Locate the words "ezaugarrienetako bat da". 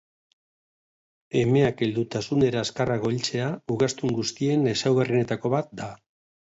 4.77-5.95